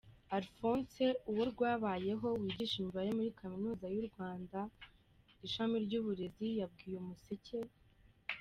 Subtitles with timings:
[0.37, 4.59] Alphonse Uworwabayeho wigisha imibare muri Kaminuza y’u Rwanda,
[5.45, 7.57] ishami ry’uburezi yabwiye Umuseke.